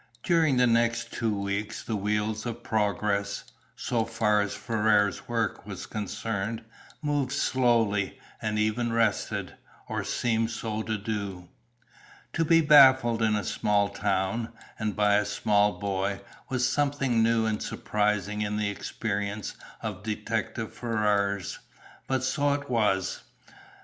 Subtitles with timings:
[0.23, 3.43] During the next two weeks the wheels of progress,
[3.75, 6.63] so far as Ferrars' work was concerned,
[7.03, 9.53] moved slowly, and even rested,
[9.87, 11.49] or seemed so to do.
[12.33, 17.45] To be baffled in a small town, and by a small boy, was something new
[17.45, 21.59] and surprising in the experience of detective Ferrars,
[22.07, 23.21] but so it was.